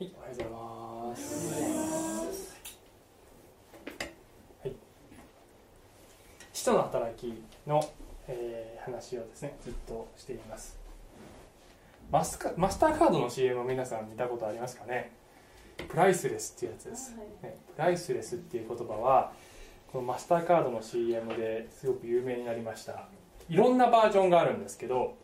[0.00, 0.50] はい、おはようござい
[1.10, 2.56] ます。
[4.62, 4.72] はい。
[6.54, 7.34] 使徒の働き
[7.66, 7.86] の、
[8.26, 10.78] えー話をですね、ずっとしています。
[12.10, 15.12] マスカマスターカードの CM を皆さん見たことありますかね？
[15.86, 19.32] プライスレスっていうやつです、ね、プライスレスっていう言葉は
[19.92, 23.06] このマスターカードの CM ですごく有名になりました
[23.50, 25.18] いろんなバージョンがあるんですけど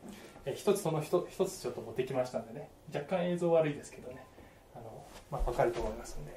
[0.45, 4.27] え一つその一一つちょっと持ってきましたんでね若干映像悪いですけどね
[5.31, 6.33] まあ、分かると思いますんで、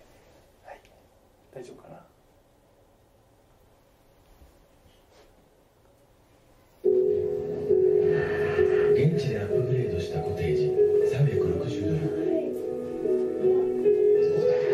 [0.66, 0.82] はい、
[1.54, 2.00] 大丈夫かな？
[8.94, 10.74] 現地でアップグレードしたコテージ
[11.16, 12.00] 360ドル。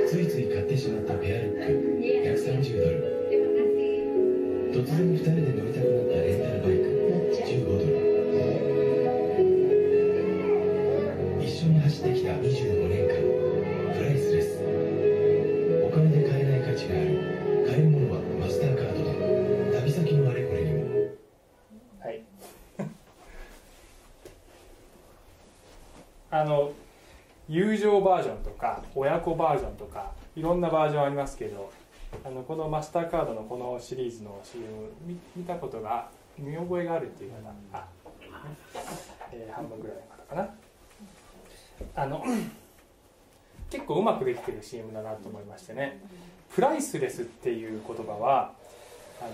[0.08, 1.66] ついつい買ってしまったペアルック
[2.40, 2.96] 130ドル。
[4.74, 6.15] 突然2人で乗りたくなった
[26.36, 26.74] あの
[27.48, 31.72] 友情バージョンとか親子バージョンとかいろんなバージョンありますけど
[32.26, 34.66] あのこのマスターカードのこのシリーズの CM
[35.06, 37.38] 見見たことが見覚えがあるっていう方
[37.72, 37.88] あ、
[39.32, 40.50] えー半分ぐらいの方かな。
[42.04, 42.24] あの
[43.72, 46.02] 結構うまくできてる CM だなと思いましてね。
[46.54, 48.52] プライスレスっていう言葉は
[49.22, 49.30] あの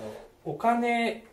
[0.45, 1.23] お金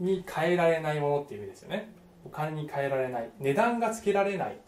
[0.00, 1.92] に変えられないものっていう意味ですよね。
[2.24, 3.30] お金に変えられない。
[3.38, 4.58] 値段がつけられない。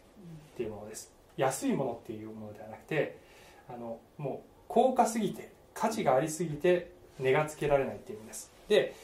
[0.59, 1.12] っていうものです。
[1.37, 3.17] 安いものっていうものではなくて
[3.69, 8.53] あのもう高価すぎて価値がありすぎて値がつけられないっていう意味です。
[8.67, 8.95] で、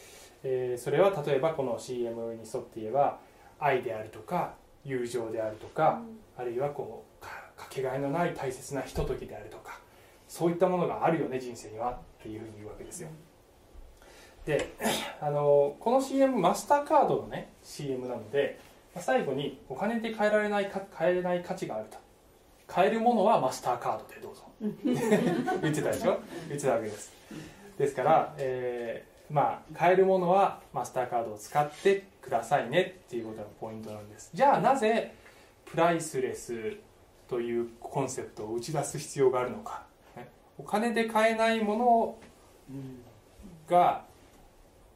[0.42, 3.20] えーそれは例えばこの CM に沿って言えば
[3.60, 6.02] 愛であるとか友情であるとか、
[6.36, 9.78] あるいはこうかかけがえのない大切なひとときであるとか
[10.27, 13.09] そういったものがあるよね人生にはっていうふうに言うわけですよ。
[14.44, 14.75] で
[15.21, 21.99] あのこの CM マスターカードのね CM なのでまあ最後にお金で買えられないか買えない価値があると。
[22.66, 24.43] 買えるものはマスターカードでどうぞ。
[25.62, 26.19] 言ってたでしょ？
[26.49, 27.12] 言ってたわけです。
[27.78, 34.31] ですから、えーまあ買えるものはマスターカードを使ってくださいねっていうことがポイントなんです。
[34.34, 35.15] じゃあなぜ
[35.65, 36.77] プライスレス
[37.27, 39.83] というコンセプトを打ち出す必要があるのか。
[40.15, 40.28] ね。
[40.59, 42.16] お金で買えないもの
[43.69, 44.04] が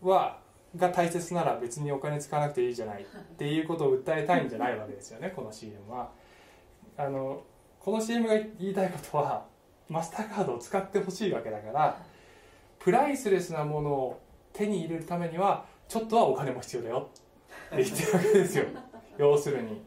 [0.03, 0.39] は
[0.79, 3.03] が大切なら別にお金使わなくていいじゃない。
[3.03, 3.07] っ
[3.37, 6.11] ていうことを訴えたいんじゃないわけですよねこの CM は。
[6.97, 7.43] あの
[7.81, 9.45] この CM が言いたいことは
[9.89, 11.99] マスターカードを使ってほしいわけだから
[12.79, 14.21] プライスレスなものを
[14.53, 17.09] 手に入れるためにはちょっとはお金も必要だよ。
[17.75, 18.65] って言ってるわけですよ。
[19.19, 19.83] 要するに。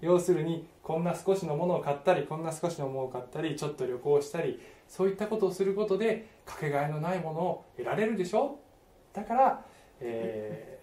[0.00, 8.60] 要するにこんな少しのものを買ったりこんな少しのものを買ったりちょっと旅行したりそういったことをすることでかけがえのないものを得られるでしょ？
[9.12, 9.64] だから、
[10.00, 10.78] えー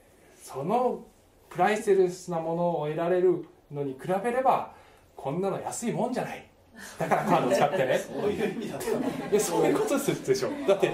[0.45, 1.03] その
[1.49, 4.73] プライスレスなものを得られるのに比べれば
[5.15, 6.45] こんなの安いもんじゃない。
[6.99, 7.97] だからカードを使ってね。
[7.97, 8.79] そういう意味だっ
[9.31, 10.91] たそういうことですでしょだって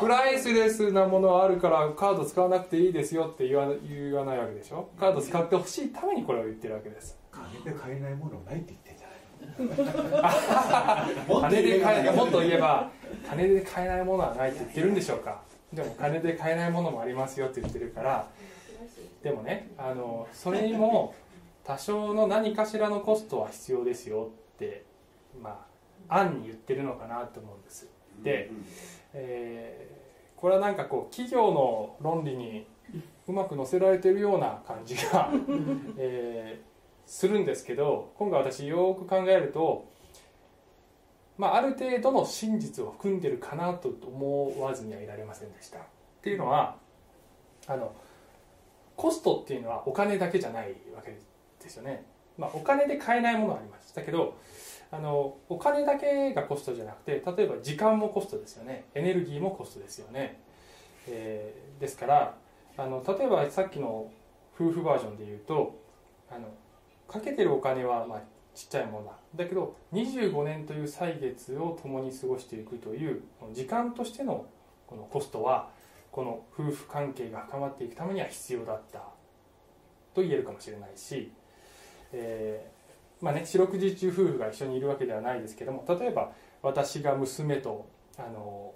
[0.00, 4.90] プライスレスなものあるからカード使わなくていいですよって言わ言わないわけでしょ。
[4.98, 7.16] カード使ってほしいためにこれを言ってるわけです。
[7.30, 11.28] 金で買えないものないって言ってんじゃない。
[11.28, 12.90] の金で買えもっと言えば
[13.30, 15.40] 金で買えないものはないって言ってるんでしょうか
[15.72, 18.28] でも金で買えないものもありますよって言ってるから
[19.22, 21.14] でもねあのそれにも
[21.64, 24.84] 多少の何かしらのコストは必要ですよって
[25.40, 25.64] ま
[26.08, 27.88] あ暗に言ってるのかなと思うんです。
[28.22, 28.50] で、
[29.14, 30.02] えー
[30.42, 32.66] これはなんかこう企業の論理に
[33.28, 35.30] うまく載せられてるような感じが、
[35.96, 36.72] えー
[37.06, 39.84] するんですけど今回私よく考えると、
[41.38, 45.78] まあ、ある程度の真実を含んでるかなと思わずにはいられませんでした。
[45.78, 45.82] っ
[46.22, 46.76] ていうのは
[47.66, 47.92] あの
[48.96, 51.18] コストっていうのはお金だけじゃないわけ
[51.62, 52.04] ですよね、
[52.38, 53.94] まあ、お金で買えないものはあります。
[53.94, 54.36] だけど
[54.90, 58.84] あのお金だけがコストじゃなくて例えば時間もコストですよね。
[58.94, 60.40] エネルギーもコストですよね、
[61.08, 62.34] えーですから
[62.76, 64.08] あの例えばさっきの
[64.54, 65.78] 夫婦バージョンで言うと
[66.30, 66.46] あの
[67.08, 68.22] かけてるお金はまあ
[68.54, 73.22] ちっちゃいものだだけど25年という歳月を共に過ごしていくという
[73.52, 74.46] 時間としての
[74.86, 75.70] このコストは
[76.10, 78.98] この夫婦関係が深まっていくためには必要だった
[80.14, 81.32] と言えるかもしれないし、
[82.12, 87.86] えーまあね、四六時中夫婦が一緒にいるわけではないですけども例えば私が娘と
[88.18, 88.74] あの、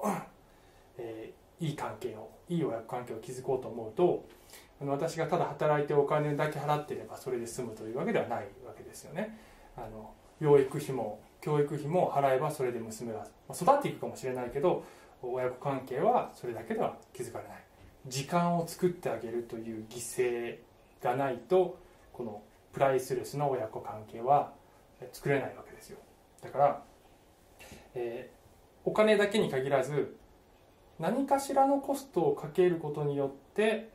[0.98, 4.26] えーいい関係をいい親子関係を築こうと思うと
[4.80, 9.38] あの私がただ働いてお金だけ払ってればそれで済むというわけではないわけですよね。
[9.76, 14.84] あの養育費も教育費も払えばそれで娘は育っていくかもしれないけど
[15.22, 17.56] 親子関係はそれだけでは築かれない。
[18.06, 20.58] 時間を作ってあげるという犠牲
[21.02, 21.78] がないと
[22.12, 22.42] この
[22.72, 24.52] プライスレスな親子関係は
[25.12, 25.98] 作れないわけですよ。
[26.42, 26.82] だから、
[27.94, 28.36] えー
[28.86, 30.16] お金だけに限らず
[31.00, 33.90] 何かしらのコストをかけることによって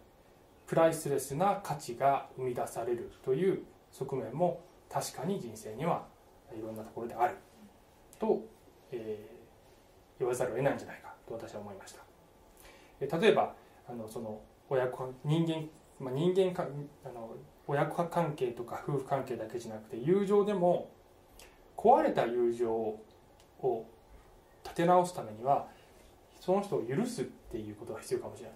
[0.67, 3.63] プライスレスな価値が生み出されるという
[3.93, 4.59] 側面も
[4.91, 6.05] 確かに人生には
[6.53, 7.35] いろんなところである。
[8.19, 8.41] と、
[8.91, 9.41] えー
[10.19, 12.03] 言わざるを得ないんじゃないかと私は思いました。
[12.99, 13.55] えー例えば
[13.87, 15.67] あのその親子人間、
[15.99, 16.67] まあ、人間か
[17.03, 17.35] あの
[17.67, 20.91] 親子関係とか夫婦関係だけじゃなくて友情でも
[21.75, 23.85] 壊れた友情を
[24.63, 25.67] 立て直すためには
[26.39, 28.55] その人を許すっていうことが必要かもしれな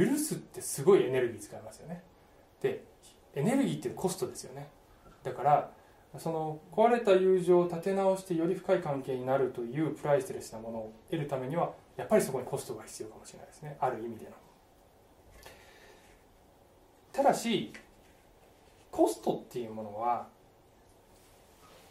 [0.00, 0.12] いね。
[0.12, 2.02] 許すってすごいエネルギー使いますよね。
[2.60, 2.84] で
[3.34, 4.68] エネルギーってコストですよね。
[5.22, 5.70] だから
[6.18, 13.76] その壊れた友情を立て直してより深い関係になるというプライスレスなものを得るためにはやっぱりそこにコストが必要かもしれないですね。
[13.80, 14.32] ある意味での。
[17.12, 17.72] ただし
[18.90, 20.26] コストっていうものは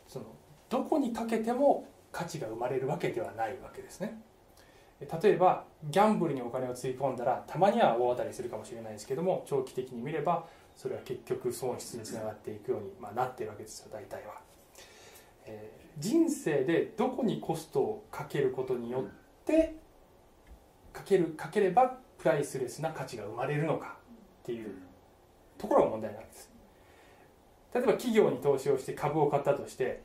[0.08, 0.26] その
[0.70, 4.22] どこにかけても価値が生まれるわけではないわけですね。
[5.24, 10.46] 例えばギャンブルにお金をつぎ込んだらたまには大当たりするかもしれないですけども長期的に見れば
[10.76, 14.42] それは結局損失につながっていくように、まあ、なってるわけですよ大体は、
[15.46, 19.76] えー人生でどこにコストをかけることによって
[20.94, 23.98] かけるかければプライスレスな価値が生まれるのか
[24.44, 24.74] っていう
[25.58, 26.50] ところが問題なんです。
[27.74, 30.02] 例えば企業に投資をして株を買ったとして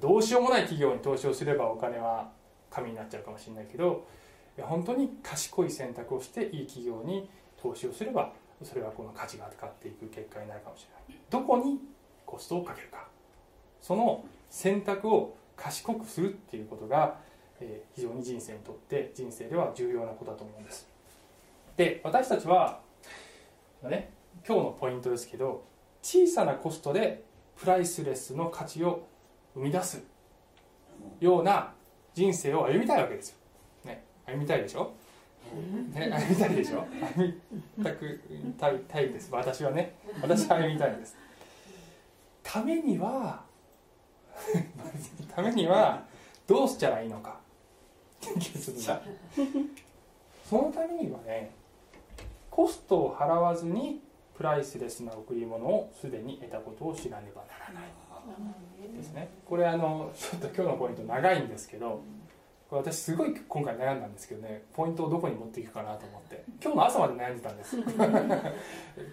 [0.00, 2.30] どうしようもない企業に投資をすればお金は
[2.70, 4.06] 紙になっちゃうかもしれないけど
[4.58, 7.28] 本当に賢い選択をしていい企業に
[7.60, 8.32] 投資をすれば
[8.62, 11.20] それはこの価値が上がっていく結果になるかもしれない。
[11.30, 11.80] どこに
[12.24, 13.08] コストをかけるか。
[13.80, 17.18] その選択を賢くするっていうことが、
[17.60, 20.86] えー非常に人生にとって人生では重要なことだと思うんです。
[21.76, 22.80] で私たちは、
[23.82, 24.10] ね、
[24.46, 25.64] 今日のポイントですけど
[26.02, 27.24] 小さなコストで
[27.56, 29.06] プライスレスの価値を
[29.54, 30.02] 生み出す
[31.20, 31.72] ような
[32.14, 33.36] 人生を歩みたいわけですよ、
[33.84, 34.92] ね、歩みたいでしょ、
[35.94, 36.84] ね、歩みたいでしょ？
[37.16, 37.22] 歩
[37.78, 38.20] みたく
[38.58, 39.28] たいたいです。
[39.32, 39.94] 私はね。
[40.20, 41.16] 私は歩みたいんです。
[42.42, 43.44] ためには
[45.34, 46.04] ためには
[46.46, 47.40] どうしたらいいのか。
[50.48, 51.50] そのためにはね
[52.50, 54.00] コストを払わずに
[54.36, 57.88] プライスレスな贈り物をすでに得たことを知らねばならない。
[58.96, 59.28] ですね。
[59.48, 62.00] これあのちょっと今日のポイント長いんですけど
[62.68, 66.44] これ私すごい今回悩んだんですけどねポイントをどこに持っていくかなと思って。
[66.60, 67.76] 今日の朝まで悩んでたんです。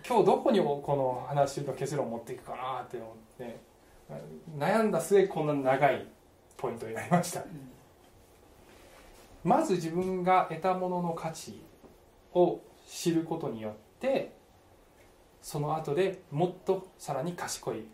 [0.08, 3.74] 今日どこにこの話の結論を持っていくかなって思って。
[4.58, 6.08] 悩んだ末こんな長い
[6.58, 7.44] ポイントになりました。
[9.44, 11.62] まず自分が得たものの価値
[12.34, 14.34] を知ることによって
[15.42, 17.86] その後でもっとさらに賢い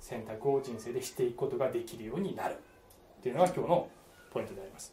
[0.00, 2.56] 選択を人生でしていくことができるようになる。
[3.20, 3.88] っていうのが今日の
[4.32, 4.92] ポイントであります。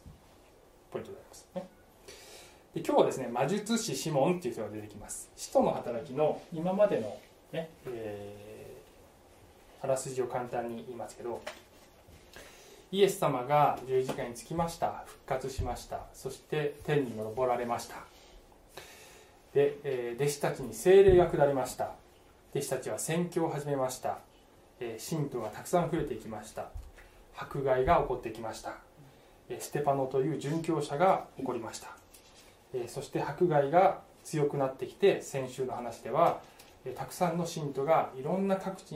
[0.90, 1.66] ポイントでありますね。
[2.74, 5.30] で今日はですね魔術師シモンっていう人が出てきます。
[5.36, 7.18] 使徒の働きの今までの
[7.52, 8.48] ね、えー
[9.80, 11.40] あらすじを簡単に言いますけど
[12.90, 17.96] イエス様が十字架につきました復活しましたそして天に昇られました。
[19.54, 21.92] で、えー弟子たちに聖霊が下りました。
[22.54, 24.18] 弟子たちは宣教を始めました、
[24.80, 26.70] え信徒がたくさん増えていきました。
[27.36, 28.87] 迫害が起こってきました。
[29.60, 31.88] ステパノという殉教者が起こりました。
[32.74, 36.40] えそして迫害が強くなってきて先週の話では
[36.84, 38.92] えたくさんの信徒がいろんな各地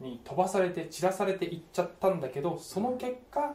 [0.00, 3.54] に飛ばされて散らされていっちゃったんだけどその結果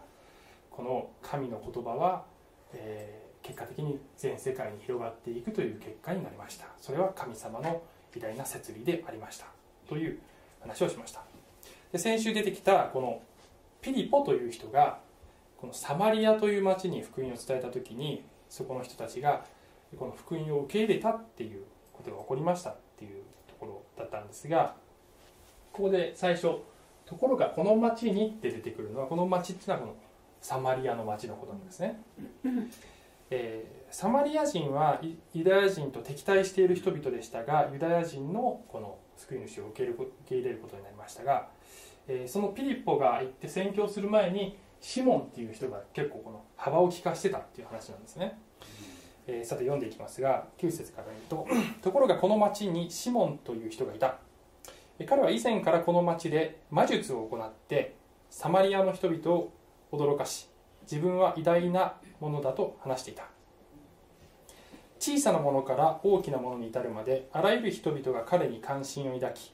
[0.70, 2.26] この神の言葉は、
[2.74, 6.66] えー結果的に全世界に広がっていくという結果になりました。
[6.82, 7.82] それは神様の
[8.14, 9.46] 偉大な摂理でありました。
[9.88, 10.20] という
[10.60, 11.22] 話をしました。
[11.94, 13.22] で先週出てきたこの
[13.82, 15.00] ピリポという人が
[15.58, 19.44] このサマリアという町に福音を伝えた時にそこの人たちが
[19.98, 24.76] この福音を受け入れたっていうことが起こりましたっていうところだったんですが
[25.74, 26.60] ここで最初
[27.06, 29.96] ところがこの町にって出てくるのはこの町っていうのはこの
[30.42, 32.00] サマリアの町のことなんですね、
[33.32, 41.48] えーサマリア人はユユダヤ人と敵対している人々でしたがユダヤ人のこの救い主を受け入れる受け入れることになりましたが、
[42.08, 48.40] えーそのピリポが行って宣教する前にシモンっていう人が結構この幅を利かしてたっていう話なんですね、
[49.28, 51.46] えーさて読んでいきますが9節から言うと
[51.84, 54.16] ところがこの町にシモンという人がいた。
[54.98, 57.98] え彼は以前からこの町で魔術を行って
[58.30, 59.52] サマリアの人々を
[59.92, 60.48] 驚かし
[60.90, 63.26] 自分は偉大なものだと話していた。
[65.00, 69.54] 小さなものから大きなものに至るまであらゆる人々が彼に関心を抱き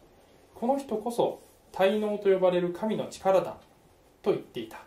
[0.53, 3.57] この人こそ滞納と呼ばれる神の力だ
[4.21, 4.85] と言っていた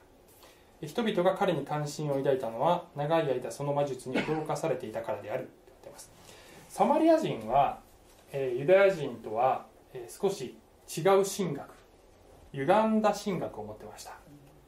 [0.87, 6.11] 人々が彼に関心を抱いたのは長い間その魔術に驚かされていたからであると言ってます。
[6.69, 7.81] サマリア人は、
[8.33, 10.57] えーユダヤ人とは、えー少し
[10.89, 11.69] 違う神学
[12.53, 14.13] 歪んだ神学を持ってました。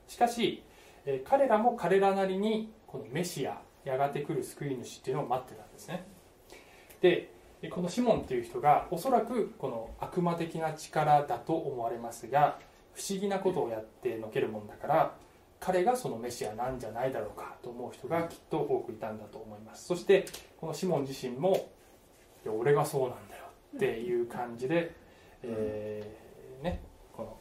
[0.06, 0.62] しかし、
[1.04, 6.06] えー彼らも彼らなりにこのメシアやがて来る救い主っていうのを待ってたんですね。
[7.00, 7.30] で
[7.70, 12.58] このシモンっていう人がおそらくこの悪魔的な力だと思われますが
[12.94, 15.14] 不思議なことをやってのけるもんだから
[15.60, 19.86] 彼がそのメシアなんじゃないだろうかと思う人がきっと多くいたんだと思います。
[19.86, 20.26] そして
[20.60, 21.68] このシモン自身も
[22.44, 23.44] 「いや俺がそうなんだよ」
[23.76, 24.94] っていう感じで、
[25.42, 26.80] えーね、
[27.16, 27.36] この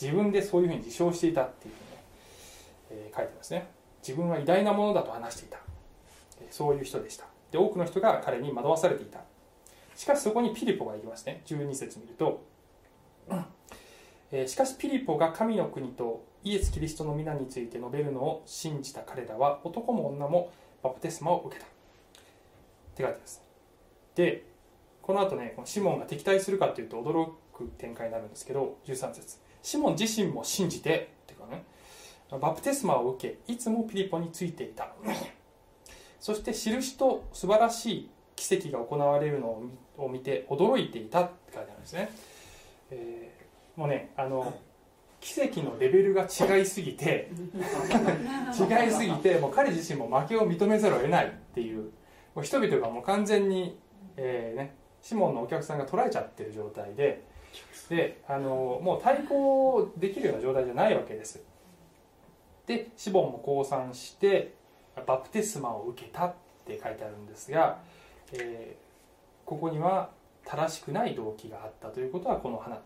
[0.00, 1.96] 自分でそういうふうに自称していたっていうふうにね、
[2.90, 3.66] えー書いてますね。
[4.00, 5.58] 自分は偉大なものだと話していた。
[6.40, 7.26] えーそういう人でした。
[7.50, 9.20] で多くの人が彼に惑わされていた。
[9.96, 11.42] しかしそこにピリポがいますね。
[11.46, 12.42] 12節見ると、
[13.28, 13.44] うん
[14.30, 21.66] えーしかしピリポが神の国とイエス・キリストの皆について述べるのを信じた彼らは男も女もバプテスマを受けた。
[21.66, 21.70] っ
[22.94, 23.42] て書いてます。
[24.14, 24.44] で
[25.02, 29.38] この後ねこのシモンが敵対するかというと驚く展開になるんですけど13節。
[29.60, 31.64] シモン自身も信じてっていうかね
[32.30, 34.92] バプテスマを受けいつもピリポについていた。
[36.20, 42.10] そして印と素晴らしい奇跡が行われるのを見を見て驚いていたって書いてあるんですね、
[42.92, 44.54] えーもうねあの
[45.26, 47.30] 奇跡のレベルが違いすぎて
[48.54, 51.90] 違いすぎてもう彼自身も負けを認めざるを得ないっていう。
[52.36, 53.80] もう人々がもう完全に、
[54.18, 57.22] えーね、シモンのお客さんが捉えちゃってる状態で
[57.88, 61.42] であのもう対抗できるような状態じゃないわけです。
[62.66, 64.52] でシボンも降参して
[65.06, 66.34] バプテスマを受けたっ
[66.66, 67.78] て書いてあるんですが、
[68.32, 68.86] えー
[69.46, 70.10] ここには
[70.44, 72.80] 正しくない動機があったということはこの話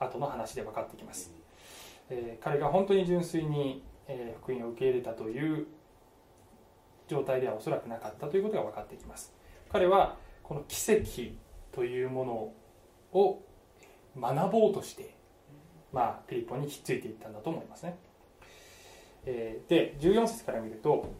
[0.00, 1.32] 後の話で分かってきます、
[2.10, 5.66] えー彼が本当に純粋に、えー福音を受け入れたという
[7.06, 9.32] 状態ではおそらくなかったということが分かってきます。
[9.70, 11.02] 彼はこの奇跡
[11.72, 13.42] というものを
[14.18, 15.14] 学ぼうとして、
[15.92, 17.98] まあ、ピリポにひっついていったんだと思いますね、
[19.26, 21.12] えーで14節から見ると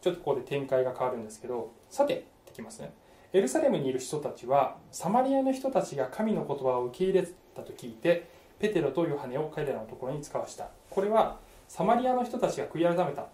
[0.00, 2.92] ちょっとここで展開が変わるんですけどさてってきますね。
[3.32, 10.68] エルサレムにいる人たちはサマリアの人たちが神の言葉を受け入れたと聞いてペテロとヨハネを彼らのところに使わした。
[10.90, 11.38] これは
[11.68, 13.26] サマリアの人たちが悔い改めた。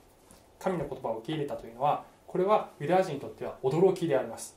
[0.59, 4.57] 神の言葉を受け入れたというのはこれはユダヤ人にとっては驚きであります。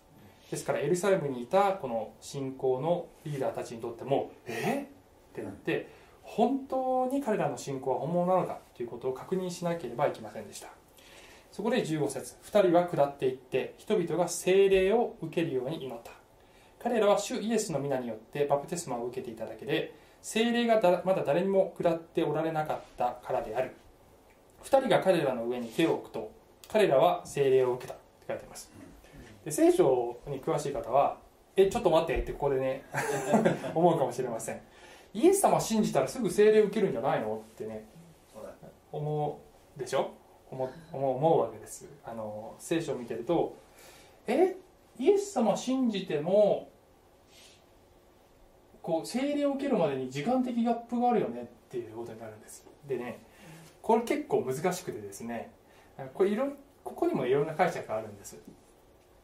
[0.50, 4.88] ですからエルサレムにいたこの信仰のリーダーたちにとってもえ？
[5.32, 5.90] ってなって
[6.24, 8.60] 本当に彼らの信仰は本物なのか？
[8.76, 10.70] ということを確認しなければいけませんでした。
[11.52, 16.12] そこで15節2人は下っていって人々が聖霊を受けるように祈った。
[16.80, 23.72] 彼らは主イエスの皆によってバプテスマを受けていただけで聖霊がだまだ誰にも下っておられなかったからである。
[24.64, 26.32] 2人が彼らの上に手を置くと
[26.68, 28.72] 彼らは聖霊を受けたって書いてあります。
[29.46, 31.18] で聖書に詳しい方は
[31.56, 32.84] えちょっと待ってってここでね
[33.74, 34.62] 思うかもしれません。
[35.14, 37.38] イエス様信じたらすぐ聖霊受けるんじゃないの？
[37.38, 37.86] ってね
[38.92, 39.40] 思
[39.76, 40.12] うでしょ？
[40.52, 41.88] 思思うわけです。
[42.06, 43.56] あの聖書を見てると
[44.28, 44.56] え
[45.00, 46.70] イエス様信じても
[48.82, 52.66] こう聖霊を受けるまでに時間的ギャップがあるよねっていうことになるんです。
[52.88, 53.20] でね
[53.82, 55.52] これ結構難しくてですね
[56.14, 56.48] これいろ
[56.84, 58.38] ここにもいろんな解釈があるんです。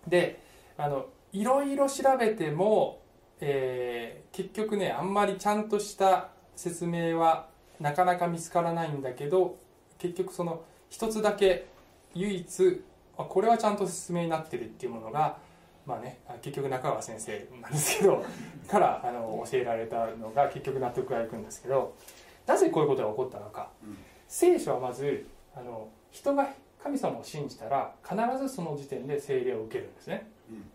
[0.07, 0.39] で
[0.77, 3.01] あのいろいろ調べても、
[3.39, 7.49] えー結局ねあんまりちゃんとした説明は
[7.79, 9.59] なかなか見つからないんだけど
[9.99, 11.67] 結局その一つだけ
[12.15, 12.83] 唯一
[13.15, 15.37] これはちゃんと説明になってるっていうものが
[15.85, 18.23] まあねあ結局中川先生なんですけど
[18.69, 21.95] からあの教えられたのが結局納得がいくんですけど
[22.45, 23.97] なぜこういうことが起こったのか、うん。
[24.27, 25.25] 聖書はまず
[25.55, 26.49] あの人が
[26.81, 30.69] 神様を信じたら必ずその時点で聖霊を受けるんですね、うん。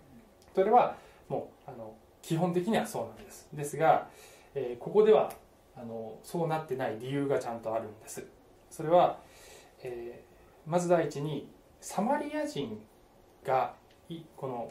[0.54, 0.96] それは
[1.28, 3.48] もうあの基本的にはそうなんです。
[3.52, 4.08] ですが、
[4.54, 5.32] えーここでは
[5.76, 8.26] あのそうなってない理由がちゃんとあるんです。
[8.70, 9.18] それは、
[9.82, 10.28] えー
[10.70, 11.50] まず第一に
[11.80, 12.78] サマリア人
[13.42, 13.74] が
[14.10, 14.70] いこの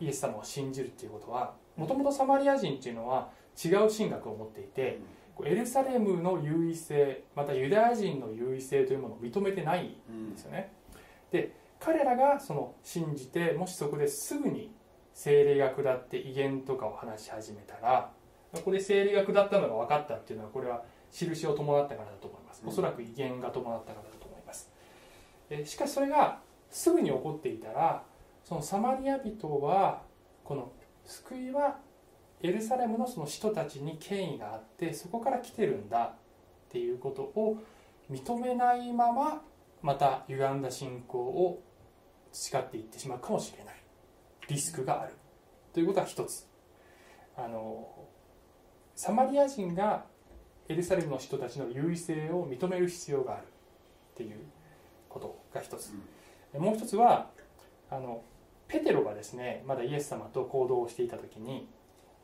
[0.00, 3.30] イエス様を信じるっていうことはもともとサマリア人っていうのは
[3.62, 4.98] 違う神学を持っていて
[5.44, 10.72] エルサレムの優位性またユダヤ人の優位性というものを認めてないんうんですよね。
[11.30, 14.70] で彼らがその信じてもしそこですぐに
[15.12, 18.10] 精霊が下って威厳とかを話し始めたら
[18.64, 22.62] これ生理学だったのが分かったっていうのはこれは印を伴ったからだと思います。
[22.66, 24.70] おそらく威厳が伴ったからだと思います。
[25.50, 28.02] えしかしそれがすぐに起こっていたら
[28.46, 30.02] そのサマリア人は
[30.44, 30.70] この
[31.04, 31.78] 救いは
[32.40, 36.14] エルサレムのその人たちに権威があってそこから来てるんだっ
[36.70, 37.58] ていうことを
[38.08, 39.42] 認めないまま
[39.82, 41.60] また歪んだ信仰を
[42.30, 43.74] 培っていってしまうかもしれない。
[44.48, 45.14] リスクがある。
[45.72, 46.46] ということは一つ。
[47.36, 47.88] あの
[48.94, 50.04] サマリア人が
[50.68, 53.46] エルサレムの人たちの優位性を認める必要があるっ
[54.14, 54.38] ていう
[55.08, 55.90] ことが一つ、
[56.56, 57.30] もう一つは
[57.90, 58.22] あの
[58.68, 61.68] ペテロがですねまだイエス様と行動をしていた時に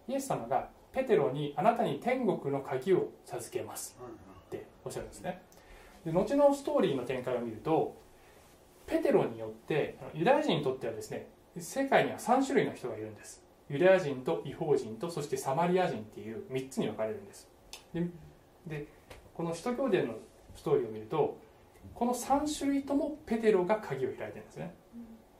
[0.09, 3.97] イエス様がペテロにあなたに天国の鍵を授けます
[4.47, 5.43] っておっしゃるんですね。
[6.05, 7.97] で後のストーリーの展開を見ると
[8.87, 13.43] ペテロによってユダヤ人にとってはですね世界には3種類の人がいるんです。
[13.71, 17.49] ユダヤ人と違法人とそしてサマリア人っていう3つに分かれるんです。
[18.67, 18.87] で
[19.35, 20.15] この使徒行伝の
[20.55, 21.39] ストーリーを見ると
[21.95, 24.75] この3種類ともペテロが鍵を開いてるんですね、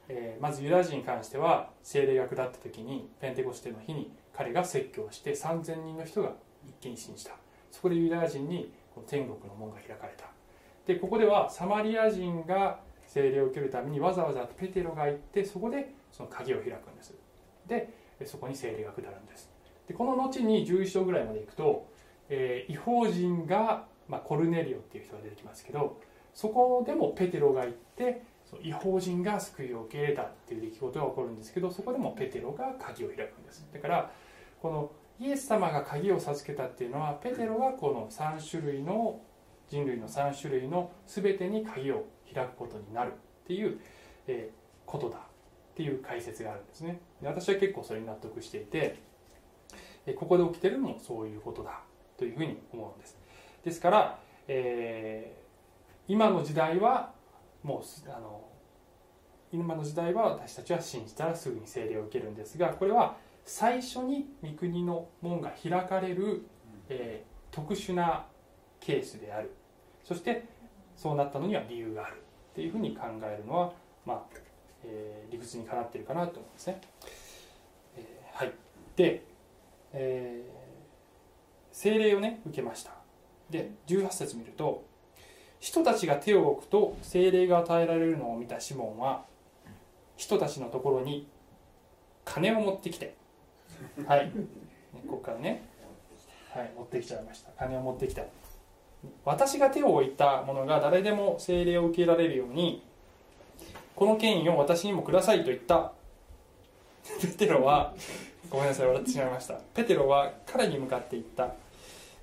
[0.09, 6.32] えーまずユダヤ人に関しては聖霊が下った時にペンテコステの日に彼が説教して3000人の人が
[6.66, 7.32] 一気に信じた。
[7.71, 10.26] そこでユダヤ人にこの天国の門が開かれた。
[10.87, 17.14] でここではサマリア人が聖霊を受けるためにわざわざペテロが行ってそこでその鍵を開くんです。
[17.66, 17.88] で
[18.25, 19.50] そこに聖霊が下るんです。
[19.87, 21.87] でこの後に11章ぐらいまで行くと、
[22.28, 26.00] えー違法人が、まあ、コルネリオっていう人が出てきますけど
[26.35, 28.23] そこでもペテロが行って
[28.61, 33.66] 違法人が救いを受け入れたっていう出来事が起こるんですけどそこでもペテロが鍵を開くんです。
[33.73, 34.11] だから
[34.61, 39.21] このイエス様が鍵を授けたっていうのはペテロがこの3種類の
[39.68, 43.80] 人類の3種類の全てに鍵を開くことになるっていう、
[44.26, 45.21] えーことだっ
[45.75, 47.00] ていう解説があるんですね。
[47.23, 48.97] で私は結構それに納得していて
[50.06, 51.80] えここで起きてるのもそういうことだ
[52.18, 53.16] というふうに思うんです。
[53.64, 54.18] ですから、
[54.49, 55.42] えー
[56.09, 57.12] 今の時代は
[57.62, 58.44] もうあの
[59.52, 66.46] 今の時代は私たちは信じたらすぐに聖霊を受けるんですがこれは最初に御国の門が開かれる、
[66.88, 68.24] えー特殊な
[68.80, 69.50] ケースである。
[70.02, 70.46] そして
[70.96, 73.72] そうなったのには理由があるっていうふうに考えるのは、
[74.06, 74.22] まあ
[74.84, 76.80] えー理屈にかなっているかなと思うんですね。
[77.98, 78.52] えーはい、
[78.96, 79.22] で、
[79.92, 80.62] えー
[81.72, 82.92] 聖霊をね受けました。
[83.50, 84.82] で18節見ると
[85.60, 89.26] 人たちが手を置くと聖霊が与えられるのを見たシモンは
[90.22, 91.26] 人たちのところに
[92.24, 93.16] 金を持ってきて。
[94.06, 94.32] はい、ね
[95.08, 95.64] ここからね、
[96.54, 97.50] はい、持ってきちゃいました。
[97.58, 98.22] 金を持ってきた。
[99.24, 102.85] 私が手を置いたものが誰でも聖霊を受けられるように
[103.96, 105.92] この権威を私にもくださいと言った。
[107.20, 107.92] ペテロは
[108.48, 109.54] ごめんなさい笑ってしまいました。
[109.74, 111.52] ペテロは彼に向かって言った、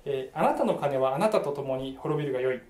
[0.06, 2.62] えーあなたの金はあなたと共に滅びるがよい。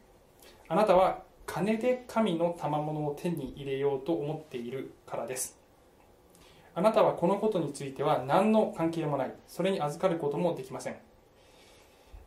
[0.66, 5.58] あなたは金で神の賜物を手に入れようと思っているからです。
[6.76, 9.34] あなたはこのことについては何の関係もない。
[9.48, 10.96] それに預かることもできません、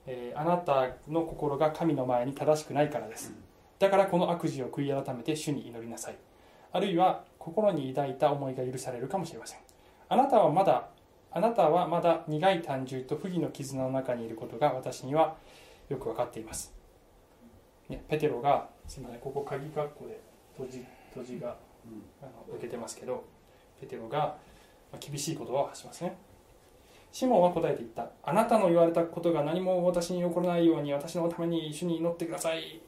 [0.08, 3.34] えーあなたの心が神の前に正しくないからです。
[3.80, 6.18] だからこの悪事を悔い改めて主に祈りなさい。
[6.74, 9.60] あるいは心に抱いた思いが許されるかもしれません。
[10.10, 10.90] あなたはまだ
[11.32, 15.38] あなたはまだ苦い単純と不義の絆の中にいることが私には
[15.88, 16.74] よく分かっています、
[17.88, 20.20] ね、ペテロがすみませんここ鍵括弧で
[20.58, 21.56] 閉じ閉じが
[22.22, 23.24] あの受けてますけど
[23.80, 24.38] ペテロがま
[24.94, 26.16] あ厳しい言葉を発しますね。
[27.12, 28.10] シモンは答えて言った。
[28.24, 32.82] あなたの言われたことが何も私に起こらないように私のために主に祈ってください。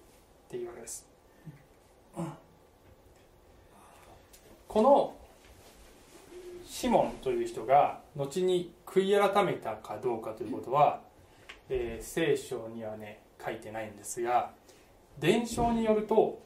[0.48, 1.08] っていうわけです、
[2.18, 2.32] うん。
[4.68, 5.16] この
[6.66, 11.02] シモンという人が後に悔い改めたかどうかということは、
[11.70, 14.52] えー聖書にはね書いてないんですが
[15.20, 16.42] 伝承によると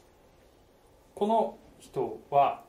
[1.16, 2.64] この人は、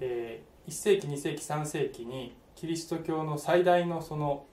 [0.00, 4.46] えー1世紀2世紀3世紀にキリスト教の最大のその、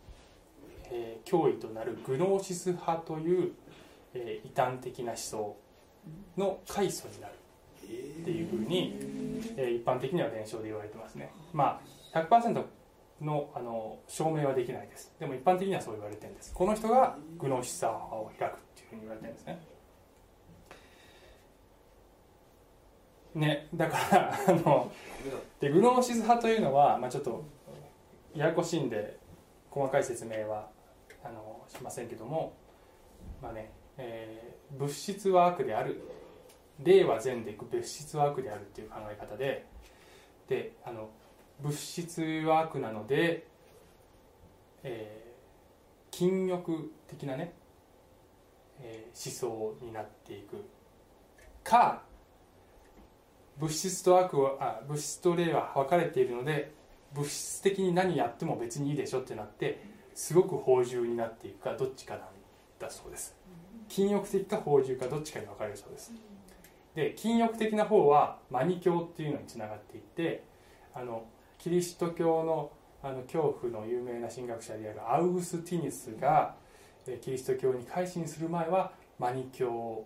[0.92, 3.52] えー脅威となるグノーシス派という、
[4.14, 5.58] えー異端的な思想
[6.38, 7.34] の開祖になる。
[7.84, 8.94] っていうふうに、
[9.58, 11.32] えー一般的には伝承で言われてますね。
[11.54, 11.82] ま
[12.14, 12.64] あ100%
[13.22, 15.14] のあの証明はできないです。
[15.20, 16.54] でも一般的にはそう言われてるんです。
[16.54, 19.60] この人がグノーシス派を開くっていうふうに言われてるんですね。
[23.36, 24.92] ねだからあの
[25.60, 27.44] でグノーシス派というのは、まあ、ちょっと
[28.36, 29.18] ややこしいんで
[29.70, 30.70] 細かい説明は
[31.24, 32.54] あのしませんけども
[33.42, 36.02] まあね、えー物質は悪である。
[36.80, 39.66] 霊は善で物質は悪であるっていう考え方で
[40.48, 41.10] であの
[41.62, 43.46] 物質は悪なので、
[44.84, 45.32] えー
[46.12, 47.54] 禁欲的なね、
[48.80, 50.64] えー思想になっていく。
[51.64, 52.02] か
[53.60, 56.74] 物質と悪はあ物質と霊は分かれているので
[57.14, 59.84] 物質的に何やっても別にいいでしょってなって
[60.14, 62.24] すごく放縦になっていくかどっちかなん
[62.80, 63.36] だそうです。
[63.88, 66.12] 禁欲的か放縦かどっちかに分かれるそうです。
[66.96, 70.44] で禁欲的な方はマニ教っていうのにつながっていて
[70.94, 71.26] あの
[71.58, 72.72] キリスト教の
[73.04, 76.54] あの恐怖の有名な神学者であるアウグスティニスが
[77.22, 80.06] キリスト教に改心する前はマニ教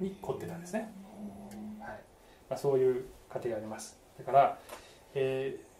[0.00, 0.90] に凝ってたんですね、
[2.48, 3.98] まあ、そういう過程があります。
[4.18, 4.58] だから、
[5.14, 5.76] えー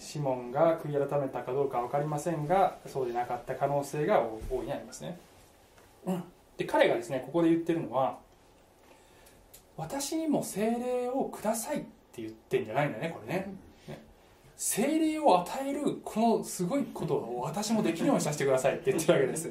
[0.00, 5.20] シモンが悔い改めたかどうか分かりませんがそうでなかった可能性が大いにありますね、
[6.06, 6.24] うん、
[6.56, 8.18] で彼がですねここで言ってるのは
[9.76, 13.54] 私にも精霊をくださいって言ってんじゃないんだよねこれね。
[13.88, 14.02] ね
[14.56, 19.50] 精霊を与えるこのすごいことを私もできるようにさせてくださいって言ってるわけです。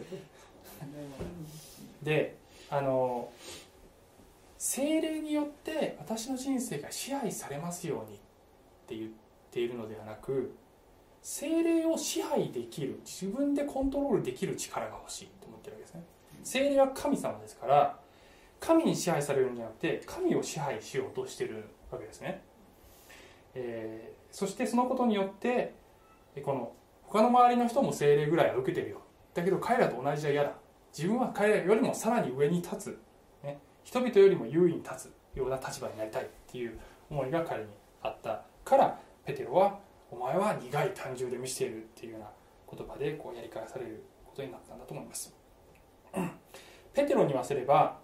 [2.03, 2.35] で
[2.69, 3.29] あの
[4.59, 8.19] 精霊によって私の人生が支配されますようにっ
[8.87, 9.11] て言っ
[9.49, 10.53] ているのではなく
[11.21, 16.03] 精霊を支配できる自分でコントロールできる力が欲しいと思ってるわけですね。
[16.43, 17.97] 精霊は神様ですから
[18.59, 22.41] 神に支配されるんじゃなくて神を支配しようとしてるわけですね、
[23.55, 25.73] えーそしてそのことによって
[26.43, 29.01] この他の周りの人も精霊ぐらいは受けてるよ。
[29.33, 30.51] だけど彼らと同じじゃ嫌だ。
[30.95, 32.99] 自分は彼らよりもさらに上に立つ、
[33.89, 37.69] 人々よりも優位に立つような立場になりたいっていう思いが彼に
[38.03, 39.79] あったからペテロは
[40.11, 42.27] 「お前は苦い単純で見せている」っていうような
[42.71, 45.33] 言葉でこうやり返されることになったんだと思います。
[46.93, 47.97] ペテロに言わせれば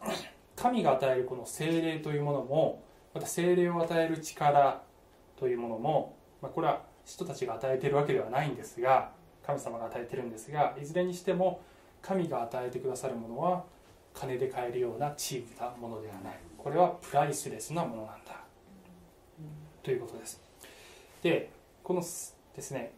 [0.56, 2.82] 神が与えるこの精霊というものも
[3.14, 4.82] また精霊を与える力
[5.38, 9.12] というものも、まあ、これは人たちが与えているわけではないんですが
[9.46, 11.62] 神様が与えてるんですがいずれにしても
[12.02, 13.75] 神が与えてくださるものは
[14.16, 16.40] 金で買えるようなチープなものではない。
[16.58, 18.42] これはプライスレスなものなんだ。
[19.84, 20.42] ということです。
[21.22, 21.50] で
[21.84, 22.94] このですね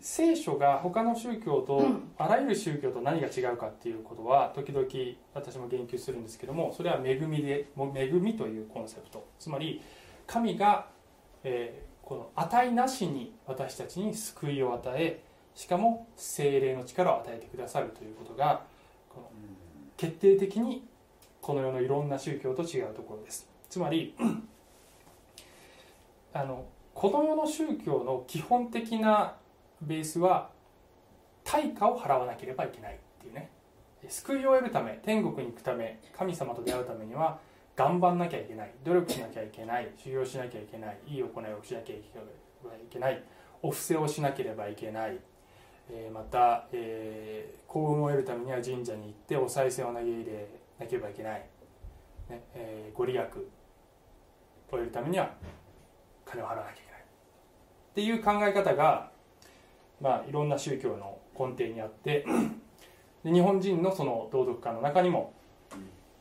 [0.00, 1.86] 聖書が他の宗教と
[2.18, 4.86] あらゆる宗教と何が違うかっていうことは時々
[5.34, 9.26] 私も言及するんですけどもそれは恵みでも恵みというコンセプト。
[9.38, 9.82] つまり
[10.26, 10.86] 神が、
[11.42, 15.22] えーこの値なしに私たちに救いを与え
[15.54, 18.62] しかも精霊の力を与えてくださるということが
[20.04, 20.84] 決定的に
[21.40, 23.48] この世のいろんな宗教と違うところです。
[23.70, 24.14] つまり
[26.34, 29.36] あのこの世の宗教の基本的な
[29.80, 30.50] ベースは
[31.42, 33.48] 対価を払わなければいけないっていうね。
[34.06, 37.38] 救いを得るため天国に行くため神様と出会うためには
[37.74, 38.72] 頑張んなきゃいけない。
[38.84, 39.90] 努力しなきゃいけない。
[39.96, 40.98] 修行しなきゃいけない。
[41.06, 42.02] いい行いをしなきゃい
[42.90, 43.22] けない。
[43.62, 45.18] お布施をしなければいけない、
[45.90, 51.44] えーまた、えー幸運を得るためには神社に行ってお賽銭を投げ入れなければいけない、
[52.30, 53.24] ねえーご利益を
[54.70, 55.32] 得るためには
[56.24, 57.00] 金を払わなきゃいけない。
[57.00, 59.10] っていう考え方が、
[60.00, 62.24] まあ、いろんな宗教の根底にあって
[63.24, 65.32] で日本人のその道徳観の中にも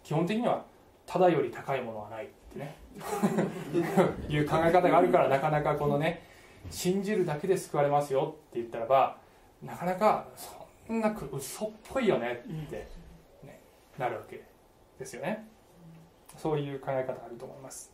[0.03, 0.65] 基本的には
[1.05, 2.25] ただより高いものはない。
[2.25, 2.75] ってね。
[4.29, 6.23] いう考え方があるからなかなかこのね
[6.69, 9.17] 信じるだけで救われますよって言ったらば
[9.65, 12.87] なかなかそんなく嘘っぽいよねって、
[13.43, 13.59] ね、
[13.97, 14.43] なるわけ
[14.99, 15.47] ですよね。
[16.37, 17.91] そういう考え方あると思います。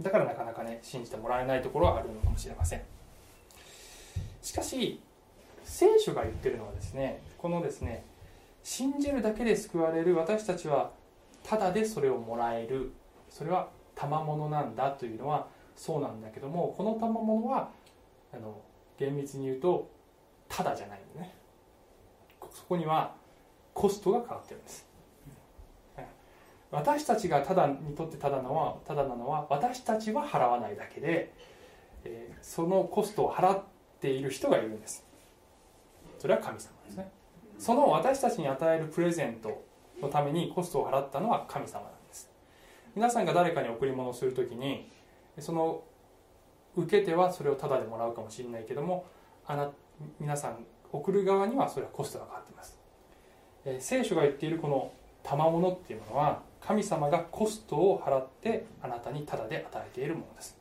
[0.00, 2.82] だからなかなかね信じてもらえないところはあるのかもしれません。
[4.42, 5.00] しかし
[5.64, 8.04] 聖書が言ってるのはですねこのですね
[8.62, 10.90] 信じるだけで救われる私たちは
[11.42, 12.92] ただでそれをもらえる
[13.28, 17.70] それは賜物なんだというのはそうなんだけどもこの賜物は
[18.32, 18.60] あの
[18.98, 19.90] 厳密に言うと
[20.54, 21.34] ただじゃないんだね。
[22.52, 23.14] そこには
[23.72, 24.86] コストがかかってるんです。
[26.70, 31.32] 私たちがただにとってただのはただなのは私たちは払わないだけで、
[32.04, 33.62] えーそのコストを払っ
[34.00, 35.06] ている人がいるんです。
[36.18, 37.10] それは神様ですね。
[37.58, 39.62] その私たちに与えるプレゼント
[40.00, 42.30] のためにコストを払ったのは神様なんです。
[42.94, 44.90] 皆さんが誰かに贈り物をするときに
[45.38, 45.82] その
[46.76, 49.06] 受け手はそれをタダでもらうかもしれないけども
[49.46, 49.70] あな
[50.20, 52.78] 皆さん送る側にはそれはコストがかかっています、
[53.64, 60.56] え聖書が言っているこの賜物っていうものは神様がコストを払ってあなたにタダで与えているものです。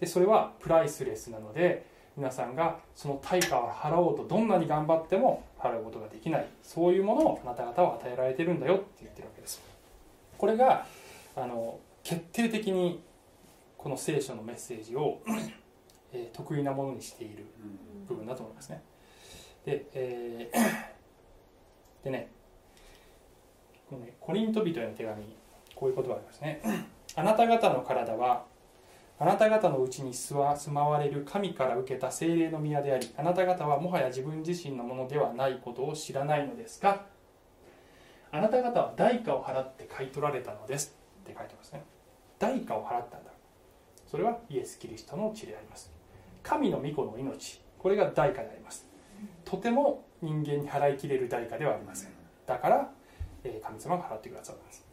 [0.00, 6.46] でそれはプライスレスなので皆さんがその対価を払おうとどんなに頑張っても払うことができない。
[6.62, 9.62] そういうものをあなた方は与えられてるんだよって言ってるわけです。
[10.36, 10.86] これが
[11.36, 13.02] あの決定的に
[13.78, 15.20] この聖書のメッセージを、
[16.12, 17.46] えー得意なものにしている
[18.08, 18.82] 部分だと思いますね。
[19.64, 22.30] で、えーでね
[23.88, 25.36] このねコリント人への手紙
[25.74, 26.60] こういう言葉がありますね。
[27.16, 28.44] あなた方の体は
[29.18, 30.40] あなた方のうちに住
[30.72, 37.04] まわれる神から受けた精霊の宮でありあなた方はもはや自分自身のものではないことを知らないのですか？
[38.32, 41.84] あなた方は代価を払って買い取られたのですって書いてますね。
[42.38, 43.30] 代価を払ったんだ。
[44.06, 45.92] それはイエス・キリストの血であります
[46.42, 48.86] 神の御子の命これが代価であります。
[49.44, 52.10] とても人間に払いきれる代価ではありません。
[52.46, 52.90] だから、
[53.44, 54.86] えー神様が払ってくださるんです。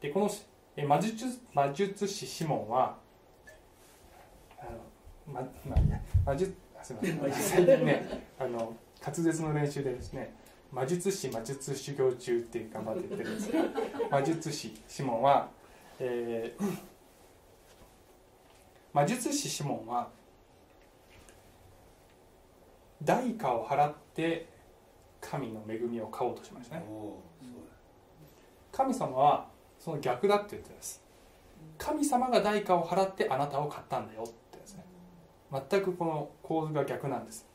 [0.00, 0.30] でこの
[0.76, 2.96] えー魔術魔術師シモンは
[4.58, 4.70] あの、
[5.26, 7.64] ままあ魔術あすみません。
[7.66, 10.34] 最近ねあの滑舌の練習でですね
[10.72, 13.64] 魔術師魔術修行中って頑張って言ってるんですけど
[14.10, 15.48] 魔術師シモンは、
[15.98, 16.78] えー
[18.92, 20.08] 魔術師シモンは
[23.02, 24.48] 代価を払って
[25.20, 26.84] 神の恵みを買おうとしましたね。
[28.72, 31.02] 神様はその逆だって言ってです。
[31.78, 34.84] 神様が代価を払ってあなたを買ったんだよってですね。
[35.52, 37.46] 全くこの構図が逆なんです。